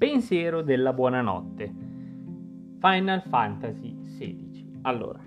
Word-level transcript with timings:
pensiero 0.00 0.62
della 0.62 0.94
buonanotte. 0.94 1.74
Final 2.80 3.20
Fantasy 3.28 4.00
XVI. 4.04 4.78
Allora, 4.80 5.20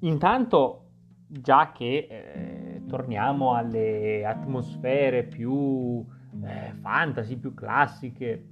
intanto, 0.00 0.88
già 1.28 1.70
che 1.70 2.08
eh, 2.10 2.82
torniamo 2.88 3.54
alle 3.54 4.26
atmosfere 4.26 5.22
più 5.22 6.04
eh, 6.42 6.74
fantasy, 6.80 7.36
più 7.36 7.54
classiche 7.54 8.48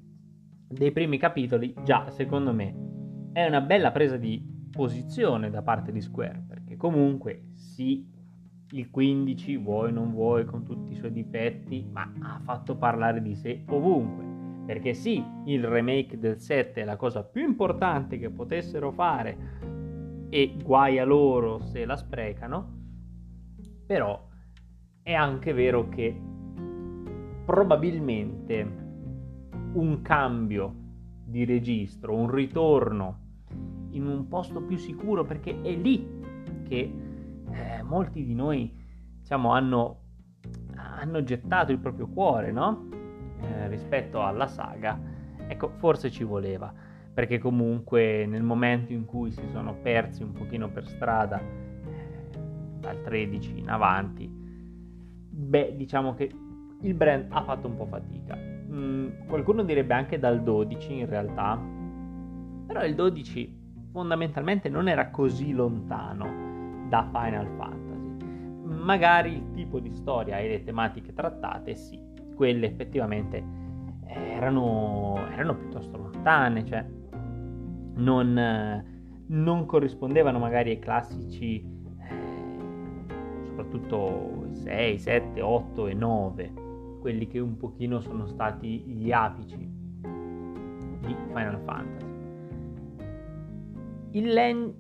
dei 0.69 0.93
primi 0.93 1.19
capitoli, 1.19 1.75
già 1.83 2.09
secondo 2.11 2.53
me 2.53 3.31
è 3.33 3.45
una 3.45 3.63
bella 3.63 3.91
presa 3.91 4.17
di 4.17 4.41
posizione 4.71 5.51
da 5.51 5.63
parte 5.63 5.91
di 5.91 6.01
Square, 6.01 6.45
perché 6.47 6.77
comunque 6.77 7.49
sì, 7.55 8.09
il 8.71 8.91
15 8.91 9.57
vuoi 9.57 9.93
non 9.93 10.13
vuoi 10.13 10.45
con 10.45 10.63
tutti 10.63 10.93
i 10.93 10.97
suoi 10.97 11.11
difetti, 11.11 11.85
ma 11.91 12.13
ha 12.21 12.41
fatto 12.45 12.77
parlare 12.77 13.21
di 13.21 13.35
sé 13.35 13.65
ovunque. 13.67 14.32
Perché 14.65 14.95
sì, 14.95 15.25
il 15.47 15.65
remake 15.65 16.19
del 16.19 16.39
7 16.41 16.83
è 16.83 16.85
la 16.85 16.97
cosa 16.97 17.25
più 17.25 17.45
importante 17.45 18.19
che 18.19 18.31
potessero 18.31 18.93
fare 18.93 19.61
e 20.31 20.57
guai 20.63 20.99
a 20.99 21.05
loro 21.05 21.61
se 21.61 21.85
la 21.85 21.97
sprecano, 21.97 22.81
però 23.87 24.29
è 25.03 25.13
anche 25.13 25.53
vero 25.53 25.89
che 25.89 26.19
probabilmente 27.45 28.81
un 29.75 30.01
cambio 30.03 30.75
di 31.25 31.45
registro, 31.45 32.15
un 32.15 32.31
ritorno 32.31 33.19
in 33.91 34.07
un 34.07 34.29
posto 34.29 34.63
più 34.63 34.77
sicuro 34.77 35.25
perché 35.25 35.61
è 35.61 35.75
lì 35.75 36.21
che 36.67 36.95
eh, 37.51 37.83
molti 37.83 38.25
di 38.25 38.35
noi 38.35 38.73
diciamo, 39.19 39.51
hanno, 39.53 40.01
hanno, 40.77 41.23
gettato 41.23 41.73
il 41.73 41.79
proprio 41.79 42.09
cuore 42.09 42.53
no? 42.53 42.89
Eh, 43.43 43.69
rispetto 43.69 44.23
alla 44.23 44.47
saga. 44.47 44.99
Ecco, 45.47 45.73
forse 45.77 46.11
ci 46.11 46.25
voleva, 46.25 46.73
perché 47.13 47.39
comunque 47.39 48.25
nel 48.27 48.43
momento 48.43 48.93
in 48.93 49.05
cui 49.05 49.31
si 49.31 49.47
sono 49.51 49.75
persi 49.75 50.23
un 50.23 50.33
pochino 50.33 50.71
per 50.71 50.87
strada, 50.87 51.41
eh, 51.41 52.39
dal 52.79 53.03
13 53.03 53.59
in 53.59 53.69
avanti, 53.69 54.29
beh, 54.29 55.75
diciamo 55.77 56.15
che 56.15 56.31
il 56.81 56.95
brand 56.95 57.27
ha 57.31 57.43
fatto 57.43 57.69
un 57.69 57.77
po' 57.77 57.87
fatica. 57.87 58.37
Mm, 58.37 59.27
qualcuno 59.27 59.63
direbbe 59.63 59.95
anche 59.95 60.19
dal 60.19 60.43
12 60.43 61.01
in 61.01 61.07
realtà, 61.07 61.61
però 62.67 62.85
il 62.85 62.95
12 62.95 63.61
fondamentalmente 63.93 64.69
non 64.69 64.89
era 64.89 65.11
così 65.11 65.53
lontano 65.53 66.87
da 66.89 67.09
Final 67.13 67.47
Fantasy. 67.57 68.17
Magari 68.65 69.35
il 69.35 69.51
tipo 69.53 69.79
di 69.79 69.93
storia 69.93 70.39
e 70.39 70.49
le 70.49 70.65
tematiche 70.65 71.13
trattate, 71.13 71.75
sì, 71.75 72.02
quelle 72.35 72.67
effettivamente 72.67 73.43
erano, 74.07 75.17
erano 75.31 75.57
piuttosto 75.57 75.97
lontane, 75.97 76.65
cioè 76.65 76.85
non, 77.95 78.85
non, 79.27 79.67
corrispondevano 79.67 80.39
magari 80.39 80.71
ai 80.71 80.79
classici, 80.79 81.65
eh, 82.01 83.45
soprattutto 83.45 84.49
6, 84.53 84.99
7, 84.99 85.41
8 85.41 85.87
e 85.87 85.95
9, 85.95 86.53
quelli 87.01 87.27
che 87.27 87.39
un 87.39 87.57
pochino 87.57 88.01
sono 88.01 88.27
stati 88.27 88.81
gli 88.81 89.11
apici 89.11 89.71
di 91.01 91.17
Final 91.29 91.61
Fantasy. 91.65 92.11
Il 94.13 94.33
Len... 94.33 94.75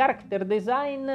character 0.00 0.46
design 0.46 1.06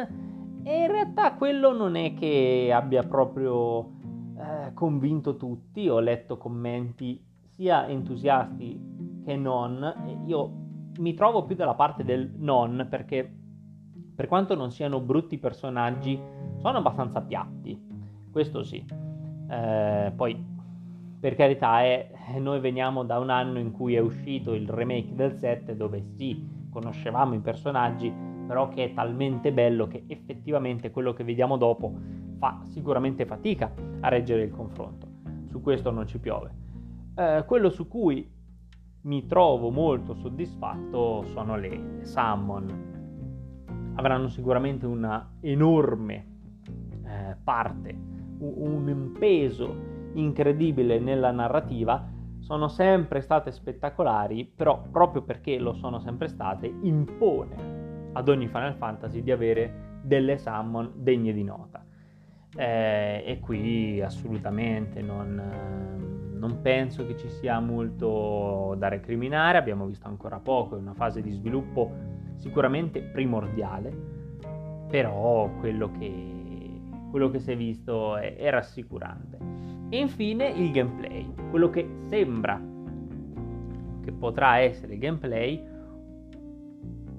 e 0.63 0.81
in 0.81 0.91
realtà 0.91 1.34
quello 1.34 1.75
non 1.75 1.96
è 1.96 2.13
che 2.13 2.72
abbia 2.72 3.01
proprio 3.01 3.94
eh, 4.38 4.73
convinto 4.75 5.38
tutti, 5.38 5.90
ho 5.90 6.00
letto 6.00 6.38
commenti 6.38 7.19
sia 7.56 7.88
entusiasti 7.88 8.79
che 9.25 9.35
non, 9.35 10.22
io 10.28 10.51
mi 11.00 11.16
trovo 11.16 11.46
più 11.46 11.56
dalla 11.56 11.73
parte 11.73 12.03
del 12.03 12.31
non 12.38 12.85
perché 12.88 13.28
per 14.13 14.28
quanto 14.28 14.53
non 14.53 14.69
siano 14.69 15.00
brutti 15.00 15.40
personaggi, 15.40 16.22
sono 16.57 16.78
abbastanza 16.78 17.22
piatti. 17.22 17.78
Questo 18.31 18.63
sì. 18.63 18.85
Eh, 19.50 20.13
poi, 20.16 20.46
per 21.19 21.35
carità, 21.35 21.81
è, 21.81 22.12
noi 22.38 22.59
veniamo 22.59 23.03
da 23.03 23.17
un 23.17 23.29
anno 23.31 23.57
in 23.57 23.72
cui 23.72 23.96
è 23.96 24.00
uscito 24.00 24.53
il 24.53 24.69
remake 24.69 25.16
del 25.16 25.34
7, 25.34 25.75
dove 25.75 26.02
sì, 26.16 26.47
conoscevamo 26.69 27.34
i 27.34 27.40
personaggi, 27.40 28.25
però 28.46 28.70
che 28.70 28.86
è 28.86 28.94
talmente 28.94 29.52
bello 29.52 29.88
che 29.88 30.04
effettivamente 30.08 30.92
quello 30.92 31.14
che 31.14 31.24
vediamo 31.24 31.58
dopo 31.58 31.94
fa 32.38 32.60
sicuramente 32.64 33.26
fatica 33.26 33.72
a 34.02 34.08
reggere 34.08 34.44
il 34.44 34.52
confronto. 34.52 35.08
Su 35.48 35.62
questo 35.62 35.92
non 35.92 36.06
ci 36.08 36.20
piove. 36.20 36.52
Eh, 37.16 37.44
quello 37.46 37.70
su 37.70 37.88
cui 37.88 38.30
mi 39.02 39.26
trovo 39.26 39.70
molto 39.70 40.14
soddisfatto 40.16 41.24
sono 41.26 41.58
le, 41.58 42.00
summon 42.02 42.94
avranno 43.96 44.28
sicuramente 44.28 44.86
una 44.86 45.38
enorme 45.42 46.26
eh, 47.06 47.38
parte, 47.44 47.98
un, 48.40 48.88
un 48.88 49.12
peso 49.18 49.94
incredibile 50.14 51.00
nella 51.00 51.32
narrativa, 51.32 52.06
sono 52.40 52.68
sempre 52.68 53.22
state 53.22 53.52
spettacolari, 53.52 54.46
però 54.46 54.84
proprio 54.92 55.22
perché 55.24 55.58
lo 55.58 55.74
sono 55.74 56.00
sempre 56.00 56.28
state, 56.28 56.72
impone 56.82 57.75
ad 58.16 58.30
ogni 58.30 58.48
Final 58.48 58.76
Fantasy 58.76 59.22
di 59.22 59.31
avere 59.31 60.00
delle 60.02 60.38
summon 60.38 60.92
degne 60.96 61.34
di 61.34 61.44
nota. 61.44 61.84
Eh, 62.58 63.24
e 63.26 63.40
qui 63.40 64.02
assolutamente 64.02 65.02
non, 65.02 65.38
eh, 65.38 66.38
non, 66.38 66.62
penso 66.62 67.06
che 67.06 67.18
ci 67.18 67.28
sia 67.30 67.59
molto 67.59 68.76
da 68.78 68.88
recriminare, 68.88 69.58
abbiamo 69.58 69.86
visto 69.86 70.08
ancora 70.08 70.40
poco, 70.40 70.78
è 70.78 70.80
una 70.80 70.94
fase 70.94 71.22
di 71.22 71.31
sviluppo 71.31 71.92
sicuramente 72.36 73.02
primordiale, 73.02 73.94
però 74.88 75.50
quello 75.59 75.92
che, 75.92 76.80
quello 77.12 77.30
che 77.30 77.40
si 77.40 77.52
è 77.52 77.58
visto 77.58 78.16
è, 78.16 78.38
è 78.38 78.50
rassicurante. 78.50 79.38
E 79.90 80.00
infine 80.00 80.47
il 80.47 80.72
gameplay, 80.72 81.30
quello 81.50 81.70
che 81.70 81.86
sembra 82.08 82.62
che 84.02 84.12
potrà 84.14 84.59
essere 84.59 84.94
il 84.94 85.00
gameplay 85.00 85.62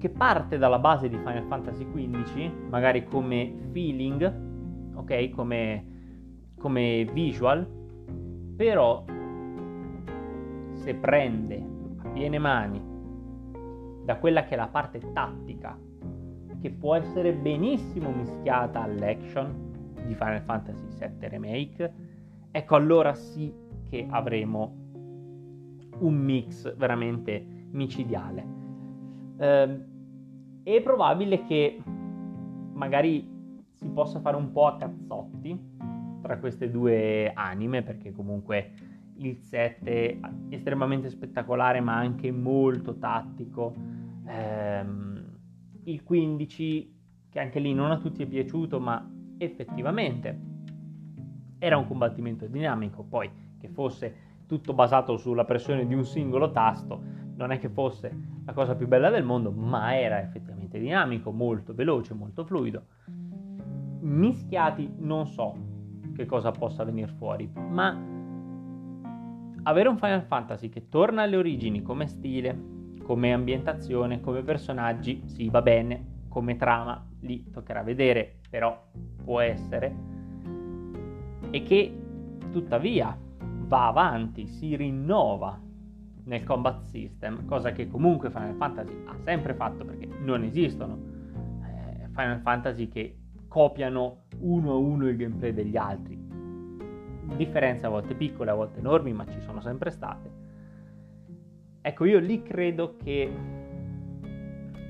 che 0.07 0.09
parte 0.09 0.57
dalla 0.57 0.79
base 0.79 1.09
di 1.09 1.17
Final 1.17 1.43
Fantasy 1.43 1.85
XV, 1.85 2.69
magari 2.69 3.03
come 3.03 3.53
feeling, 3.71 4.95
ok, 4.95 5.29
come, 5.31 5.85
come 6.57 7.05
visual, 7.11 7.67
però 8.55 9.03
se 10.73 10.95
prende 10.95 11.65
a 12.03 12.07
piene 12.09 12.39
mani 12.39 12.81
da 14.05 14.15
quella 14.17 14.45
che 14.45 14.53
è 14.53 14.57
la 14.57 14.67
parte 14.67 14.99
tattica, 15.11 15.77
che 16.61 16.71
può 16.71 16.95
essere 16.95 17.33
benissimo 17.33 18.09
mischiata 18.11 18.81
all'action 18.81 19.93
di 20.05 20.15
Final 20.15 20.41
Fantasy 20.41 20.87
VII 20.97 21.27
Remake, 21.27 21.93
ecco 22.51 22.75
allora 22.75 23.13
sì 23.13 23.53
che 23.89 24.07
avremo 24.09 24.73
un 25.99 26.15
mix 26.15 26.73
veramente 26.77 27.45
micidiale. 27.71 28.55
Eh, 29.39 29.95
è 30.75 30.81
probabile 30.81 31.45
che 31.45 31.81
magari 32.73 33.25
si 33.71 33.87
possa 33.87 34.19
fare 34.19 34.35
un 34.35 34.51
po' 34.51 34.67
a 34.67 34.75
cazzotti 34.75 35.57
tra 36.21 36.37
queste 36.39 36.69
due 36.69 37.31
anime, 37.33 37.83
perché 37.83 38.11
comunque 38.11 38.73
il 39.19 39.37
7 39.37 40.19
è 40.19 40.19
estremamente 40.49 41.09
spettacolare 41.09 41.79
ma 41.79 41.95
anche 41.95 42.31
molto 42.31 42.97
tattico. 42.97 43.73
Ehm, 44.27 45.37
il 45.85 46.03
15 46.03 46.95
che 47.29 47.39
anche 47.39 47.59
lì 47.59 47.73
non 47.73 47.91
a 47.91 47.97
tutti 47.97 48.23
è 48.23 48.27
piaciuto 48.27 48.79
ma 48.81 49.09
effettivamente 49.37 50.39
era 51.59 51.77
un 51.77 51.87
combattimento 51.87 52.45
dinamico. 52.45 53.03
Poi 53.03 53.29
che 53.57 53.69
fosse 53.69 54.15
tutto 54.47 54.73
basato 54.73 55.15
sulla 55.15 55.45
pressione 55.45 55.87
di 55.87 55.93
un 55.93 56.03
singolo 56.03 56.51
tasto 56.51 57.01
non 57.35 57.51
è 57.51 57.59
che 57.59 57.69
fosse 57.69 58.35
la 58.45 58.53
cosa 58.53 58.75
più 58.75 58.87
bella 58.87 59.09
del 59.09 59.23
mondo 59.23 59.51
ma 59.51 59.97
era 59.97 60.21
effettivamente 60.21 60.56
dinamico 60.79 61.31
molto 61.31 61.73
veloce 61.73 62.13
molto 62.13 62.43
fluido. 62.45 62.83
Mischiati 63.99 64.91
non 64.99 65.25
so 65.25 65.55
che 66.15 66.25
cosa 66.25 66.51
possa 66.51 66.83
venire 66.83 67.11
fuori 67.17 67.49
ma 67.53 68.15
avere 69.63 69.89
un 69.89 69.97
Final 69.97 70.23
Fantasy 70.23 70.69
che 70.69 70.87
torna 70.87 71.23
alle 71.23 71.35
origini 71.35 71.81
come 71.81 72.07
stile 72.07 72.75
come 73.07 73.31
ambientazione, 73.31 74.19
come 74.19 74.43
personaggi, 74.43 75.21
sì 75.27 75.49
va 75.49 75.61
bene, 75.61 76.25
come 76.27 76.57
trama 76.57 77.07
lì 77.21 77.49
toccherà 77.49 77.81
vedere, 77.81 78.39
però 78.49 78.77
può 79.23 79.39
essere, 79.39 79.95
e 81.49 81.63
che 81.63 81.97
tuttavia 82.51 83.17
va 83.65 83.87
avanti, 83.87 84.45
si 84.45 84.75
rinnova 84.75 85.57
nel 86.27 86.43
combat 86.43 86.81
system, 86.81 87.45
cosa 87.45 87.71
che 87.71 87.87
comunque 87.87 88.29
Final 88.29 88.55
Fantasy 88.55 89.03
ha 89.05 89.15
sempre 89.23 89.53
fatto 89.53 89.85
perché 89.85 90.07
non 90.21 90.43
esistono 90.43 90.99
eh, 91.63 92.09
Final 92.13 92.41
Fantasy 92.41 92.89
che 92.89 93.17
copiano 93.47 94.25
uno 94.39 94.71
a 94.71 94.75
uno 94.75 95.07
il 95.07 95.15
gameplay 95.15 95.53
degli 95.53 95.77
altri. 95.77 96.25
Differenze 97.35 97.85
a 97.85 97.89
volte 97.89 98.13
piccole, 98.13 98.51
a 98.51 98.55
volte 98.55 98.79
enormi, 98.79 99.13
ma 99.13 99.25
ci 99.25 99.39
sono 99.41 99.61
sempre 99.61 99.89
state. 99.89 100.45
Ecco, 101.81 102.05
io 102.05 102.19
lì 102.19 102.41
credo 102.43 102.95
che 102.97 103.31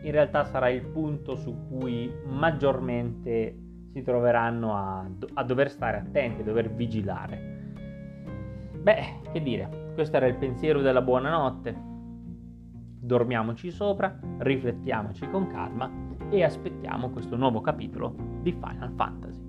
in 0.01 0.11
realtà 0.11 0.43
sarà 0.43 0.69
il 0.69 0.85
punto 0.87 1.35
su 1.35 1.67
cui 1.67 2.11
maggiormente 2.25 3.55
si 3.91 4.01
troveranno 4.01 4.75
a, 4.75 5.07
a 5.33 5.43
dover 5.43 5.69
stare 5.69 5.97
attenti, 5.97 6.41
a 6.41 6.43
dover 6.43 6.71
vigilare. 6.71 7.55
Beh, 8.81 9.21
che 9.31 9.41
dire, 9.41 9.86
questo 9.97 10.17
era 10.17 10.27
il 10.27 10.35
pensiero 10.35 10.81
della 10.81 11.01
buonanotte. 11.01 11.75
Dormiamoci 13.01 13.71
sopra, 13.71 14.15
riflettiamoci 14.37 15.27
con 15.27 15.47
calma 15.47 15.89
e 16.29 16.43
aspettiamo 16.43 17.09
questo 17.09 17.35
nuovo 17.35 17.61
capitolo 17.61 18.13
di 18.43 18.51
Final 18.51 18.93
Fantasy. 18.95 19.46